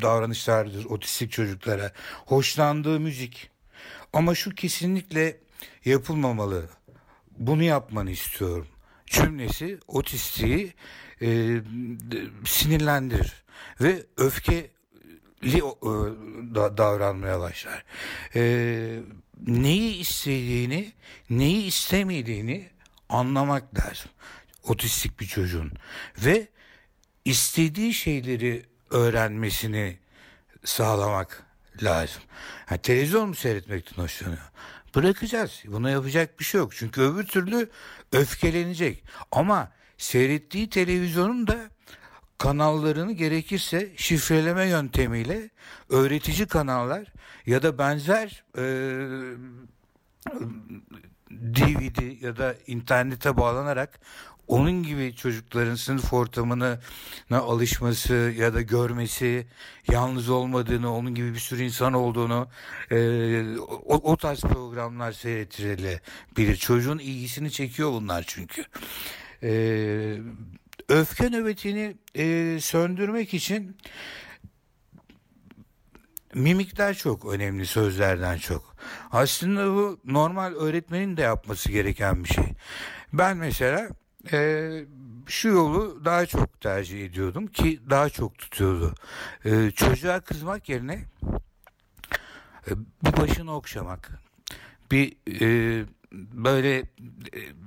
davranışlardır 0.00 0.84
otistik 0.84 1.32
çocuklara. 1.32 1.92
Hoşlandığı 2.26 3.00
müzik. 3.00 3.50
Ama 4.12 4.34
şu 4.34 4.54
kesinlikle 4.54 5.36
yapılmamalı. 5.84 6.68
Bunu 7.38 7.62
yapmanı 7.62 8.10
istiyorum. 8.10 8.66
Cümlesi 9.06 9.78
otistiği 9.88 10.74
e, 11.22 11.60
sinirlendirir 12.44 13.44
ve 13.80 14.06
öfkeli 14.16 14.70
e, 15.44 15.60
da, 16.54 16.76
davranmaya 16.76 17.40
başlar. 17.40 17.84
E, 18.34 19.00
neyi 19.46 19.96
istediğini, 19.98 20.92
neyi 21.30 21.64
istemediğini 21.64 22.75
anlamak 23.08 23.78
lazım. 23.78 24.10
Otistik 24.62 25.20
bir 25.20 25.26
çocuğun 25.26 25.72
ve 26.18 26.48
istediği 27.24 27.94
şeyleri 27.94 28.66
öğrenmesini 28.90 29.98
sağlamak 30.64 31.42
lazım. 31.82 32.22
Yani 32.70 32.82
televizyon 32.82 33.28
mu 33.28 33.34
seyretmekten 33.34 34.02
hoşlanıyor? 34.02 34.50
Bırakacağız. 34.94 35.62
Buna 35.66 35.90
yapacak 35.90 36.40
bir 36.40 36.44
şey 36.44 36.58
yok. 36.58 36.76
Çünkü 36.76 37.00
öbür 37.00 37.26
türlü 37.26 37.70
öfkelenecek. 38.12 39.04
Ama 39.32 39.72
seyrettiği 39.98 40.70
televizyonun 40.70 41.46
da 41.46 41.70
kanallarını 42.38 43.12
gerekirse 43.12 43.92
şifreleme 43.96 44.64
yöntemiyle 44.64 45.50
öğretici 45.90 46.46
kanallar 46.46 47.12
ya 47.46 47.62
da 47.62 47.78
benzer 47.78 48.44
e, 48.58 48.64
DVD 51.30 52.22
ya 52.22 52.36
da 52.36 52.54
internete 52.66 53.36
bağlanarak 53.36 54.00
onun 54.48 54.82
gibi 54.82 55.14
çocukların 55.16 55.74
sınıf 55.74 56.12
ortamına 56.12 56.78
alışması 57.30 58.14
ya 58.14 58.54
da 58.54 58.62
görmesi, 58.62 59.46
yalnız 59.92 60.28
olmadığını, 60.28 60.94
onun 60.94 61.14
gibi 61.14 61.34
bir 61.34 61.38
sürü 61.38 61.62
insan 61.62 61.92
olduğunu 61.92 62.48
e, 62.90 63.58
o, 63.58 64.12
o 64.12 64.16
tarz 64.16 64.40
programlar 64.40 65.12
seyretilebilir. 65.12 66.56
Çocuğun 66.56 66.98
ilgisini 66.98 67.50
çekiyor 67.50 67.92
bunlar 67.92 68.24
çünkü. 68.26 68.64
E, 69.42 69.50
öfke 70.88 71.30
nöbetini 71.30 71.96
e, 72.14 72.58
söndürmek 72.60 73.34
için 73.34 73.76
mimikler 76.36 76.94
çok 76.94 77.24
önemli 77.24 77.66
sözlerden 77.66 78.38
çok. 78.38 78.76
Aslında 79.12 79.66
bu 79.66 80.00
normal 80.04 80.54
öğretmenin 80.54 81.16
de 81.16 81.22
yapması 81.22 81.72
gereken 81.72 82.24
bir 82.24 82.28
şey. 82.28 82.44
Ben 83.12 83.36
mesela 83.36 83.88
e, 84.32 84.70
şu 85.26 85.48
yolu 85.48 86.04
daha 86.04 86.26
çok 86.26 86.60
tercih 86.60 87.06
ediyordum 87.06 87.46
ki 87.46 87.80
daha 87.90 88.08
çok 88.08 88.38
tutuyordu. 88.38 88.94
E, 89.44 89.70
çocuğa 89.70 90.20
kızmak 90.20 90.68
yerine 90.68 91.04
e, 92.66 92.70
bir 93.04 93.16
başını 93.16 93.54
okşamak, 93.54 94.10
bir 94.90 95.16
e, 95.40 95.84
böyle 96.12 96.78
e, 96.78 96.86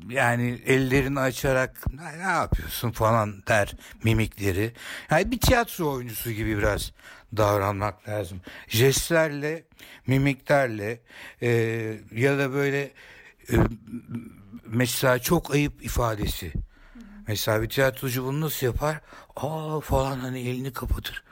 yani 0.10 0.62
ellerini 0.66 1.20
açarak 1.20 1.86
ne 2.18 2.32
yapıyorsun 2.32 2.92
falan 2.92 3.44
der 3.48 3.74
mimikleri. 4.04 4.74
Yani 5.12 5.32
bir 5.32 5.40
tiyatro 5.40 5.92
oyuncusu 5.92 6.32
gibi 6.32 6.58
biraz 6.58 6.92
davranmak 7.38 8.10
lazım. 8.10 8.42
Jestlerle, 8.68 9.64
mimiklerle 10.08 11.00
e, 11.42 11.50
ya 12.16 12.38
da 12.38 12.54
böyle 12.54 12.92
e, 13.52 13.56
mesela 14.66 15.20
çok 15.20 15.52
ayıp 15.54 15.86
ifadesi. 15.86 16.54
Mesela 17.28 17.62
bir 17.62 17.70
tiyatrocu 17.70 18.26
bunu 18.26 18.42
nasıl 18.42 18.66
yapar? 18.66 19.02
Aa 19.36 19.80
falan 19.80 20.20
hani 20.20 20.40
elini 20.40 20.74
kapatır. 20.74 21.24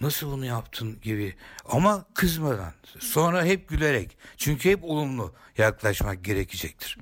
Nasıl 0.00 0.30
bunu 0.30 0.44
yaptın 0.46 1.00
gibi. 1.00 1.34
Ama 1.68 2.04
kızmadan. 2.14 2.72
Sonra 2.98 3.44
hep 3.44 3.68
gülerek. 3.68 4.18
Çünkü 4.36 4.70
hep 4.70 4.84
olumlu 4.84 5.34
yaklaşmak 5.58 6.24
gerekecektir. 6.24 6.98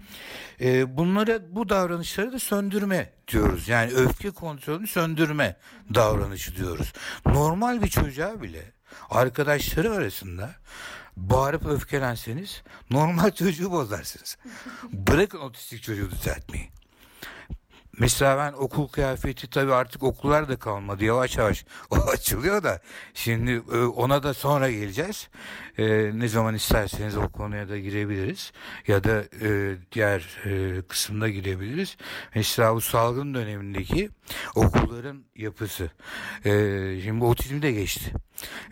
Ee, 0.61 0.96
bunlara 0.96 1.55
bu 1.55 1.68
davranışları 1.68 2.33
da 2.33 2.38
söndürme 2.38 3.12
diyoruz. 3.28 3.68
Yani 3.68 3.92
öfke 3.92 4.31
kontrolünü 4.31 4.87
söndürme 4.87 5.57
davranışı 5.94 6.57
diyoruz. 6.57 6.92
Normal 7.26 7.83
bir 7.83 7.88
çocuğa 7.88 8.42
bile 8.42 8.72
arkadaşları 9.11 9.92
arasında 9.92 10.55
bağırıp 11.16 11.66
öfkelenseniz 11.66 12.62
normal 12.90 13.31
çocuğu 13.35 13.70
bozarsınız. 13.70 14.38
Bırakın 14.92 15.38
otistik 15.38 15.83
çocuğu 15.83 16.11
düzeltmeyi. 16.11 16.82
Mesela 17.98 18.38
ben 18.38 18.52
okul 18.52 18.88
kıyafeti 18.88 19.50
tabii 19.50 19.72
artık 19.72 20.02
okullar 20.02 20.48
da 20.48 20.57
kalmadı. 20.57 21.05
Yavaş 21.05 21.37
yavaş 21.37 21.64
o 21.90 21.96
açılıyor 21.96 22.62
da. 22.62 22.81
Şimdi 23.14 23.62
e, 23.72 23.78
ona 23.78 24.22
da 24.22 24.35
sonra 24.35 24.70
geleceğiz. 24.70 25.28
Ee, 25.78 26.11
ne 26.14 26.28
zaman 26.28 26.55
isterseniz 26.55 27.16
o 27.16 27.28
konuya 27.28 27.68
da 27.68 27.78
girebiliriz. 27.78 28.52
Ya 28.87 29.05
da 29.05 29.24
e, 29.42 29.76
diğer 29.92 30.40
e, 30.44 30.83
kısımda 30.83 31.28
girebiliriz. 31.28 31.96
Mesela 32.35 32.74
bu 32.74 32.81
salgın 32.81 33.35
dönemindeki 33.35 34.11
okulların 34.55 35.24
yapısı. 35.37 35.90
Ee, 36.44 37.00
şimdi 37.05 37.24
otizm 37.24 37.62
de 37.62 37.72
geçti. 37.72 38.12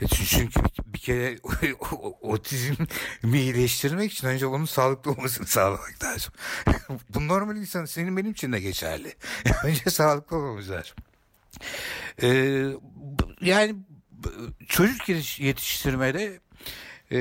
E, 0.00 0.06
çünkü 0.06 0.60
kere 1.00 1.38
otizmi 2.20 3.38
iyileştirmek 3.38 4.12
için 4.12 4.26
önce 4.26 4.46
onun 4.46 4.64
sağlıklı 4.64 5.10
olmasını 5.10 5.46
sağlamak 5.46 6.04
lazım. 6.04 6.32
Bu 7.14 7.28
normal 7.28 7.56
insan 7.56 7.84
senin 7.84 8.16
benim 8.16 8.30
için 8.30 8.52
de 8.52 8.60
geçerli. 8.60 9.14
önce 9.64 9.90
sağlıklı 9.90 10.36
olmamız 10.36 10.70
lazım. 10.70 10.96
Ee, 12.22 12.64
yani 13.40 13.74
çocuk 14.68 15.08
yetiştirmede 15.38 16.40
e, 17.12 17.18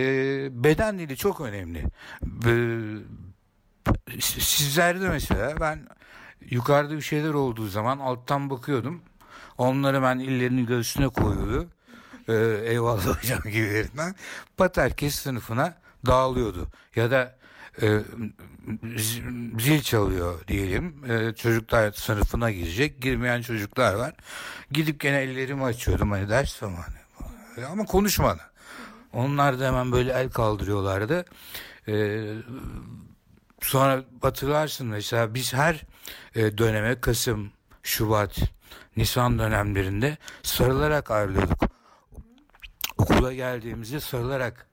beden 0.64 1.00
dili 1.00 1.18
çok 1.18 1.42
önemli. 1.42 1.86
E, 2.46 2.52
sizlerde 4.22 5.10
mesela 5.10 5.60
ben 5.60 5.88
yukarıda 6.42 6.96
bir 6.96 7.02
şeyler 7.02 7.34
olduğu 7.34 7.68
zaman 7.68 8.00
alttan 8.00 8.50
bakıyordum. 8.50 9.02
Onları 9.58 10.02
ben 10.02 10.20
illerinin 10.20 10.66
göğsüne 10.66 11.08
koyuyordu. 11.08 11.70
Ee, 12.30 12.60
eyvallah 12.66 13.06
hocam 13.24 13.42
gibilerinden. 13.44 14.16
Paterkes 14.58 15.16
sınıfına 15.16 15.74
dağılıyordu. 16.06 16.68
Ya 16.96 17.12
da 17.12 17.36
e, 17.82 18.00
zil 19.60 19.82
çalıyor 19.82 20.48
diyelim. 20.48 21.12
E, 21.12 21.36
çocuklar 21.36 21.92
sınıfına 21.92 22.52
girecek. 22.52 23.02
Girmeyen 23.02 23.42
çocuklar 23.42 23.94
var. 23.94 24.14
Gidip 24.72 25.00
gene 25.00 25.18
ellerimi 25.22 25.64
açıyordum 25.64 26.12
hani 26.12 26.30
ders 26.30 26.60
zamanı. 26.60 27.00
Ama 27.72 27.86
konuşmadan. 27.86 28.50
Onlar 29.14 29.60
da 29.60 29.68
hemen 29.68 29.92
böyle 29.92 30.12
el 30.12 30.30
kaldırıyorlardı. 30.30 31.26
E, 31.88 32.24
sonra 33.62 34.04
hatırlarsın 34.22 34.88
mesela 34.88 35.34
biz 35.34 35.54
her 35.54 35.82
e, 36.36 36.58
döneme 36.58 37.02
Kasım, 37.02 37.52
Şubat, 37.84 38.38
Nisan 38.98 39.40
dönemlerinde 39.40 40.18
sarılarak 40.44 41.12
ayrılıyorduk. 41.12 41.69
Okula 43.10 43.34
geldiğimizde 43.34 44.00
sarılarak 44.00 44.68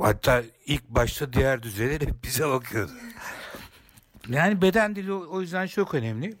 hatta 0.00 0.42
ilk 0.66 0.88
başta 0.88 1.32
diğer 1.32 1.62
düzeyler 1.62 2.00
hep 2.08 2.24
bize 2.24 2.48
bakıyordu. 2.48 2.92
Yani 4.28 4.62
beden 4.62 4.96
dili 4.96 5.12
o 5.12 5.40
yüzden 5.40 5.66
çok 5.66 5.94
önemli. 5.94 6.36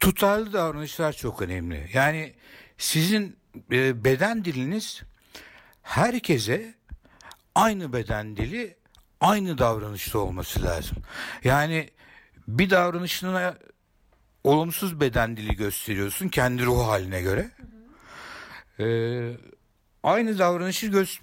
Tutarlı 0.00 0.52
davranışlar 0.52 1.12
çok 1.12 1.42
önemli. 1.42 1.90
Yani 1.92 2.34
sizin 2.78 3.36
e, 3.72 4.04
beden 4.04 4.44
diliniz 4.44 5.02
herkese 5.82 6.74
aynı 7.54 7.92
beden 7.92 8.36
dili 8.36 8.76
aynı 9.20 9.58
davranışta 9.58 10.18
olması 10.18 10.62
lazım. 10.62 10.96
Yani 11.44 11.90
bir 12.48 12.70
davranışına 12.70 13.54
olumsuz 14.44 15.00
beden 15.00 15.36
dili 15.36 15.56
gösteriyorsun 15.56 16.28
kendi 16.28 16.64
ruh 16.64 16.86
haline 16.86 17.22
göre. 17.22 17.50
Ee, 18.82 19.36
aynı 20.02 20.38
davranışı 20.38 20.86
gö- 20.86 21.20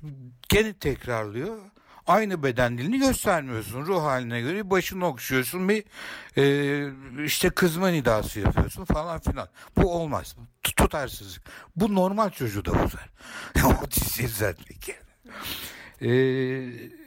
gene 0.50 0.74
tekrarlıyor. 0.74 1.58
Aynı 2.08 2.44
beden 2.44 2.78
dilini 2.78 3.00
göstermiyorsun. 3.00 3.86
Ruh 3.86 4.04
haline 4.04 4.42
göre 4.42 4.70
başını 4.70 5.06
okşuyorsun 5.08 5.70
bir 5.70 5.84
e, 6.38 7.24
işte 7.26 7.50
kızma 7.50 7.90
nidası 7.90 8.40
yapıyorsun 8.40 8.86
falan 8.86 9.20
filan. 9.20 9.48
Bu 9.78 9.94
olmaz. 9.96 10.36
Tut- 10.64 10.76
Tutarsızlık. 10.76 11.44
Bu 11.76 11.96
normal 11.96 12.30
çocuğu 12.30 12.66
da 12.66 12.84
bozar. 12.84 13.10
Otistiği 13.84 14.28
düzeltmek 14.28 14.88
yani. 14.90 15.00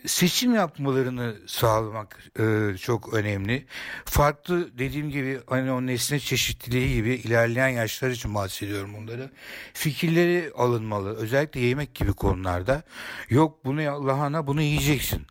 Seçim 0.06 0.54
yapmalarını 0.54 1.34
sağlamak 1.46 2.18
e, 2.38 2.76
çok 2.78 3.14
önemli. 3.14 3.66
Farklı 4.04 4.78
dediğim 4.78 5.10
gibi 5.10 5.40
hani 5.46 5.72
o 5.72 5.86
nesne 5.86 6.20
çeşitliliği 6.20 6.94
gibi 6.94 7.10
ilerleyen 7.14 7.68
yaşlar 7.68 8.10
için 8.10 8.34
bahsediyorum 8.34 8.94
bunları. 8.94 9.30
Fikirleri 9.74 10.52
alınmalı. 10.56 11.16
Özellikle 11.16 11.60
yemek 11.60 11.94
gibi 11.94 12.12
konularda. 12.12 12.82
Yok 13.30 13.64
bunu 13.64 14.06
lahana 14.06 14.46
bunu 14.46 14.62
yiyeceksin. 14.62 15.26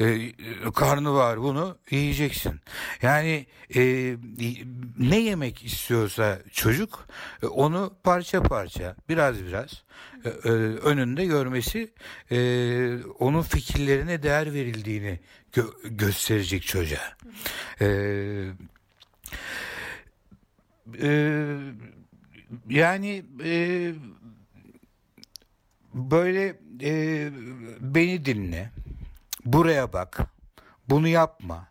Ee, 0.00 0.32
karnı 0.74 1.14
var 1.14 1.42
bunu 1.42 1.78
yiyeceksin. 1.90 2.60
Yani 3.02 3.46
e, 3.76 3.80
ne 4.98 5.20
yemek 5.20 5.64
istiyorsa 5.64 6.38
çocuk 6.52 7.06
e, 7.42 7.46
onu 7.46 7.94
parça 8.02 8.42
parça 8.42 8.96
biraz 9.08 9.44
biraz 9.44 9.82
e, 10.24 10.28
e, 10.28 10.50
önünde 10.58 11.24
görmesi 11.24 11.92
e, 12.30 12.38
onun 13.18 13.42
fikirlerine 14.12 14.22
değer 14.22 14.54
verildiğini 14.54 15.20
gö- 15.52 15.96
gösterecek 15.96 16.62
çocuğa. 16.62 17.16
E, 17.80 17.86
e, 21.02 21.56
yani 22.68 23.24
e, 23.44 23.92
böyle 25.94 26.56
e, 26.82 27.30
beni 27.80 28.24
dinle, 28.24 28.70
buraya 29.44 29.92
bak, 29.92 30.20
bunu 30.88 31.08
yapma, 31.08 31.68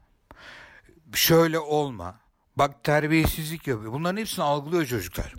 şöyle 1.13 1.59
olma, 1.59 2.19
bak 2.55 2.83
terbiyesizlik 2.83 3.67
yapıyor. 3.67 3.93
Bunların 3.93 4.17
hepsini 4.17 4.43
algılıyor 4.45 4.85
çocuklar. 4.85 5.33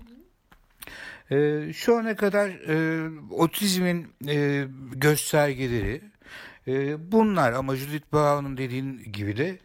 Ee, 1.31 1.73
şu 1.73 1.99
ana 1.99 2.17
kadar 2.17 2.49
e, 2.49 3.09
otizmin 3.31 4.13
e, 4.29 4.67
göstergeleri 4.93 6.12
e, 6.69 7.13
bunlar 7.13 7.53
ama 7.53 7.77
Judith 7.77 8.13
Bauer'ın 8.13 8.57
dediğin 8.57 9.13
gibi 9.13 9.37
de 9.37 9.59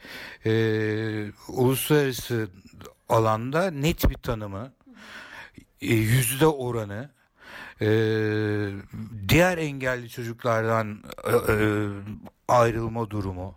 e, 0.46 0.52
uluslararası 1.48 2.50
alanda 3.10 3.72
net 3.72 4.10
bir 4.10 4.16
tanımı, 4.16 4.72
e, 5.82 5.94
yüzde 5.94 6.48
oranı, 6.48 7.10
e, 7.82 7.88
diğer 9.30 9.58
engelli 9.58 10.10
çocuklardan 10.10 11.04
e, 11.24 11.54
e, 11.54 11.88
ayrılma 12.48 13.10
durumu, 13.10 13.56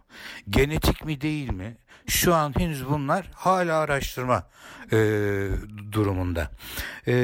genetik 0.51 1.05
mi 1.05 1.21
değil 1.21 1.53
mi? 1.53 1.77
Şu 2.07 2.35
an 2.35 2.55
henüz 2.59 2.89
bunlar 2.89 3.31
hala 3.35 3.79
araştırma 3.79 4.49
e, 4.93 4.97
durumunda. 5.93 6.51
E, 7.07 7.15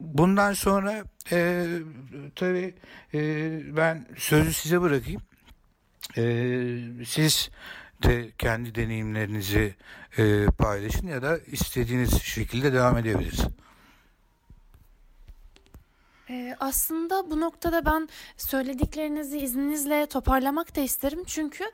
bundan 0.00 0.52
sonra 0.52 1.04
e, 1.32 1.66
tabii 2.36 2.74
e, 3.14 3.20
ben 3.76 4.06
sözü 4.16 4.52
size 4.52 4.80
bırakayım. 4.80 5.22
E, 6.16 6.24
siz 7.04 7.50
de 8.02 8.30
kendi 8.38 8.74
deneyimlerinizi 8.74 9.74
e, 10.18 10.46
paylaşın 10.46 11.06
ya 11.06 11.22
da 11.22 11.38
istediğiniz 11.38 12.22
şekilde 12.22 12.72
devam 12.72 12.98
edebiliriz. 12.98 13.46
Ee, 16.30 16.56
aslında 16.60 17.30
bu 17.30 17.40
noktada 17.40 17.84
ben 17.84 18.08
söylediklerinizi 18.36 19.38
izninizle 19.38 20.06
toparlamak 20.06 20.76
da 20.76 20.80
isterim. 20.80 21.22
Çünkü 21.26 21.64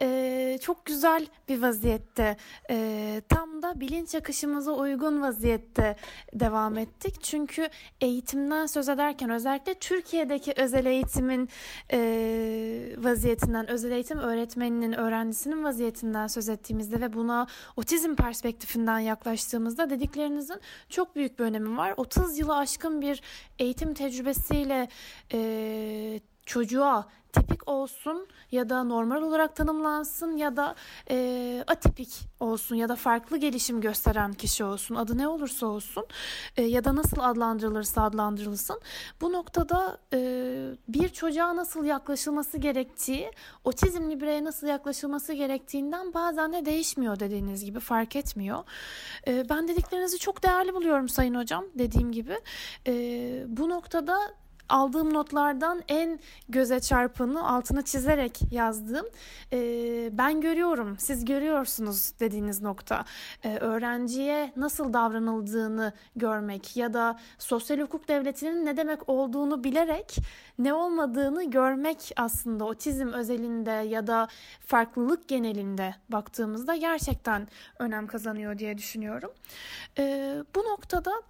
e, 0.00 0.58
çok 0.62 0.84
güzel 0.84 1.26
bir 1.48 1.62
vaziyette, 1.62 2.36
e, 2.70 3.22
tam 3.28 3.62
da 3.62 3.80
bilinç 3.80 4.14
akışımıza 4.14 4.72
uygun 4.72 5.22
vaziyette 5.22 5.96
devam 6.34 6.78
ettik. 6.78 7.22
Çünkü 7.22 7.68
eğitimden 8.00 8.66
söz 8.66 8.88
ederken 8.88 9.30
özellikle 9.30 9.74
Türkiye'deki 9.74 10.52
özel 10.56 10.86
eğitimin 10.86 11.48
e, 11.92 11.98
vaziyetinden, 12.98 13.70
özel 13.70 13.90
eğitim 13.90 14.18
öğretmeninin, 14.18 14.92
öğrencisinin 14.92 15.64
vaziyetinden 15.64 16.26
söz 16.26 16.48
ettiğimizde 16.48 17.00
ve 17.00 17.12
buna 17.12 17.46
otizm 17.76 18.14
perspektifinden 18.14 18.98
yaklaştığımızda 18.98 19.90
dediklerinizin 19.90 20.60
çok 20.88 21.16
büyük 21.16 21.38
bir 21.38 21.44
önemi 21.44 21.76
var. 21.76 21.94
30 21.96 22.38
yılı 22.38 22.56
aşkın 22.56 23.00
bir 23.00 23.22
eğitim 23.58 23.94
tecrübesiyle 24.04 24.88
e, 25.32 26.20
çocuğa 26.46 27.08
tipik 27.34 27.68
olsun 27.68 28.26
ya 28.52 28.68
da 28.68 28.84
normal 28.84 29.22
olarak 29.22 29.56
tanımlansın 29.56 30.36
ya 30.36 30.56
da 30.56 30.74
e, 31.10 31.64
atipik 31.66 32.28
olsun 32.40 32.76
ya 32.76 32.88
da 32.88 32.96
farklı 32.96 33.36
gelişim 33.36 33.80
gösteren 33.80 34.32
kişi 34.32 34.64
olsun 34.64 34.94
adı 34.94 35.18
ne 35.18 35.28
olursa 35.28 35.66
olsun 35.66 36.06
e, 36.56 36.62
ya 36.62 36.84
da 36.84 36.96
nasıl 36.96 37.16
adlandırılırsa 37.20 38.02
adlandırılsın 38.02 38.80
bu 39.20 39.32
noktada 39.32 39.98
e, 40.12 40.18
bir 40.88 41.08
çocuğa 41.08 41.56
nasıl 41.56 41.84
yaklaşılması 41.84 42.58
gerektiği 42.58 43.30
otizmli 43.64 44.20
bireye 44.20 44.44
nasıl 44.44 44.66
yaklaşılması 44.66 45.32
gerektiğinden 45.32 46.14
bazen 46.14 46.52
de 46.52 46.66
değişmiyor 46.66 47.20
dediğiniz 47.20 47.64
gibi 47.64 47.80
fark 47.80 48.16
etmiyor. 48.16 48.64
E, 49.26 49.48
ben 49.48 49.68
dediklerinizi 49.68 50.18
çok 50.18 50.42
değerli 50.42 50.74
buluyorum 50.74 51.08
sayın 51.08 51.34
hocam 51.34 51.64
dediğim 51.74 52.12
gibi. 52.12 52.40
E, 52.86 52.92
bu 53.48 53.68
noktada 53.68 54.34
aldığım 54.68 55.14
notlardan 55.14 55.82
en 55.88 56.18
göze 56.48 56.80
çarpanı 56.80 57.48
altına 57.48 57.82
çizerek 57.82 58.40
yazdığım 58.50 59.06
e, 59.52 59.58
ben 60.18 60.40
görüyorum 60.40 60.98
siz 60.98 61.24
görüyorsunuz 61.24 62.12
dediğiniz 62.20 62.62
nokta 62.62 63.04
e, 63.44 63.56
öğrenciye 63.56 64.52
nasıl 64.56 64.92
davranıldığını 64.92 65.92
görmek 66.16 66.76
ya 66.76 66.94
da 66.94 67.18
sosyal 67.38 67.78
hukuk 67.78 68.08
devletinin 68.08 68.66
ne 68.66 68.76
demek 68.76 69.08
olduğunu 69.08 69.64
bilerek 69.64 70.16
ne 70.58 70.74
olmadığını 70.74 71.50
görmek 71.50 72.12
aslında 72.16 72.64
otizm 72.64 73.08
özelinde 73.08 73.70
ya 73.70 74.06
da 74.06 74.28
farklılık 74.66 75.28
genelinde 75.28 75.94
baktığımızda 76.08 76.76
gerçekten 76.76 77.48
önem 77.78 78.06
kazanıyor 78.06 78.58
diye 78.58 78.78
düşünüyorum. 78.78 79.30
E, 79.98 80.34
bu 80.54 80.60
noktada 80.60 81.22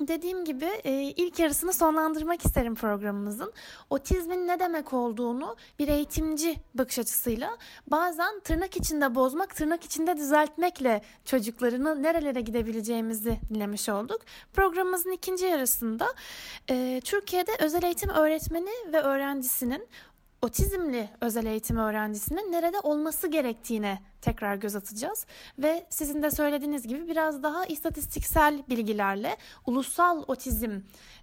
Dediğim 0.00 0.44
gibi 0.44 0.64
e, 0.84 0.92
ilk 1.02 1.38
yarısını 1.38 1.72
sonlandırmak 1.72 2.44
isterim 2.44 2.74
programımızın. 2.74 3.52
Otizmin 3.90 4.46
ne 4.46 4.60
demek 4.60 4.92
olduğunu 4.92 5.56
bir 5.78 5.88
eğitimci 5.88 6.56
bakış 6.74 6.98
açısıyla 6.98 7.58
bazen 7.86 8.40
tırnak 8.40 8.76
içinde 8.76 9.14
bozmak, 9.14 9.56
tırnak 9.56 9.84
içinde 9.84 10.16
düzeltmekle 10.16 11.02
çocuklarını 11.24 12.02
nerelere 12.02 12.40
gidebileceğimizi 12.40 13.40
dinlemiş 13.54 13.88
olduk. 13.88 14.20
Programımızın 14.52 15.10
ikinci 15.10 15.46
yarısında 15.46 16.14
e, 16.70 17.00
Türkiye'de 17.04 17.50
özel 17.58 17.82
eğitim 17.82 18.10
öğretmeni 18.10 18.92
ve 18.92 19.00
öğrencisinin 19.00 19.88
otizmli 20.42 21.08
özel 21.20 21.46
eğitim 21.46 21.76
öğrencisinin 21.76 22.52
nerede 22.52 22.80
olması 22.80 23.28
gerektiğine 23.28 24.02
tekrar 24.20 24.54
göz 24.54 24.76
atacağız 24.76 25.26
ve 25.58 25.86
sizin 25.90 26.22
de 26.22 26.30
söylediğiniz 26.30 26.86
gibi 26.86 27.08
biraz 27.08 27.42
daha 27.42 27.66
istatistiksel 27.66 28.62
bilgilerle 28.68 29.36
ulusal 29.66 30.22
otizm 30.26 30.80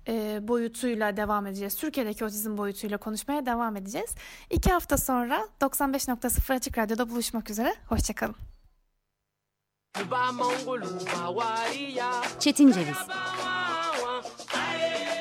e, 0.08 0.40
boyutuyla 0.48 1.18
devam 1.18 1.48
edeceğiz. 1.48 1.76
Türkiye'deki 1.76 2.26
otizm 2.26 2.58
boyutuyla 2.58 2.98
konuşmaya 2.98 3.46
devam 3.46 3.76
edeceğiz. 3.76 4.16
İki 4.50 4.72
hafta 4.72 4.98
sonra 4.98 5.48
95.0 5.62 6.54
Açık 6.54 6.78
Radyo'da 6.78 7.10
buluşmak 7.10 7.50
üzere. 7.50 7.76
Hoşçakalın. 7.90 8.36
Çetin 12.40 12.72
Ceviz 12.72 12.98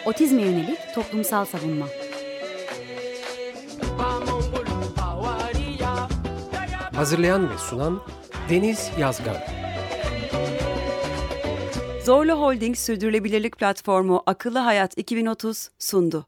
Otizme 0.06 0.42
yönelik 0.42 0.94
toplumsal 0.94 1.44
savunma 1.44 1.86
Hazırlayan 6.96 7.50
ve 7.50 7.58
sunan 7.58 8.02
Deniz 8.50 8.90
Yazgan. 8.98 9.36
Zorlu 12.04 12.32
Holding 12.32 12.76
Sürdürülebilirlik 12.76 13.58
Platformu 13.58 14.22
Akıllı 14.26 14.58
Hayat 14.58 14.98
2030 14.98 15.68
sundu. 15.78 16.26